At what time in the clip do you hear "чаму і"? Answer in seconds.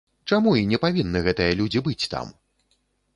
0.35-0.61